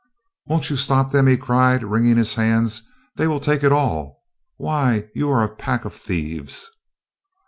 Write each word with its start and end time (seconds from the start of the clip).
"Won't 0.47 0.71
you 0.71 0.77
stop 0.77 1.11
them," 1.11 1.27
he 1.27 1.37
cried, 1.37 1.83
wringing 1.83 2.17
his 2.17 2.33
hands; 2.33 2.81
"they 3.17 3.27
will 3.27 3.39
take 3.39 3.63
it 3.63 3.71
all! 3.71 4.23
Why, 4.57 5.11
you 5.13 5.29
are 5.29 5.43
a 5.43 5.55
pack 5.55 5.85
of 5.85 5.93
thieves!" 5.93 6.71